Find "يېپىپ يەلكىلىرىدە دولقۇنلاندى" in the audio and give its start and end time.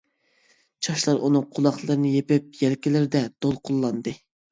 2.13-4.15